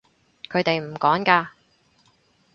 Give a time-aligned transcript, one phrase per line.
[0.49, 1.49] 佢哋唔趕㗎